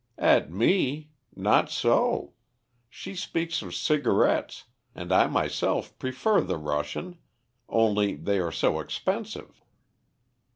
"At 0.17 0.51
me? 0.51 1.11
Not 1.35 1.69
so; 1.69 2.33
she 2.89 3.13
speaks 3.13 3.61
of 3.61 3.75
cigarettes, 3.75 4.63
and 4.95 5.11
I 5.13 5.27
myself 5.27 5.95
prefer 5.99 6.41
the 6.41 6.57
Russian, 6.57 7.19
only 7.69 8.15
they 8.15 8.39
are 8.39 8.51
so 8.51 8.79
expensive." 8.79 9.61